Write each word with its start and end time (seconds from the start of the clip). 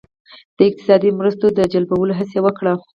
د 0.57 0.59
اقتصادي 0.69 1.09
مرستو 1.19 1.45
د 1.57 1.59
جلبولو 1.73 2.17
هڅه 2.19 2.35
یې 2.37 2.43
وکړه. 2.45 2.73